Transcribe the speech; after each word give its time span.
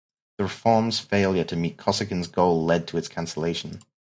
The 0.39 0.45
reform's 0.45 0.99
failure 0.99 1.43
to 1.43 1.55
meet 1.55 1.77
Kosygin's 1.77 2.25
goal 2.25 2.65
led 2.65 2.87
to 2.87 2.97
its 2.97 3.07
cancellation. 3.07 3.83